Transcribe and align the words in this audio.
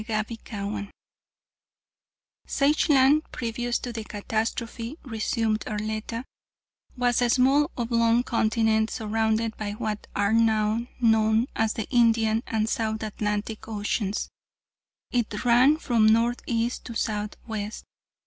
CHAPTER 0.03 0.33
XX 0.33 0.89
"Sageland, 2.47 3.21
previous 3.31 3.77
to 3.77 3.93
the 3.93 4.03
catastrophe," 4.03 4.97
resumed 5.03 5.63
Arletta, 5.67 6.23
"was 6.97 7.21
a 7.21 7.29
small 7.29 7.69
oblong 7.77 8.23
continent 8.23 8.89
surrounded 8.89 9.55
by 9.57 9.73
what 9.73 10.07
are 10.15 10.33
now 10.33 10.87
known 10.99 11.45
as 11.55 11.73
the 11.73 11.87
Indian 11.91 12.41
and 12.47 12.67
South 12.67 13.03
Atlantic 13.03 13.67
Oceans. 13.67 14.27
It 15.11 15.45
ran 15.45 15.77
from 15.77 16.07
north 16.07 16.41
east 16.47 16.83
to 16.85 16.95
southwest. 16.95 17.85